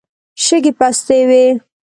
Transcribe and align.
شګې 0.43 0.71
پستې 0.79 1.19
وې. 1.29 1.43